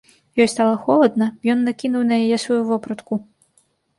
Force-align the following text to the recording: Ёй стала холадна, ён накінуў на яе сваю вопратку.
Ёй 0.43 0.47
стала 0.53 0.77
холадна, 0.85 1.27
ён 1.53 1.59
накінуў 1.67 2.03
на 2.11 2.15
яе 2.23 2.37
сваю 2.45 2.59
вопратку. 2.71 3.21